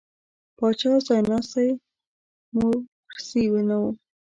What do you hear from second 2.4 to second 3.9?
مورثي نه و.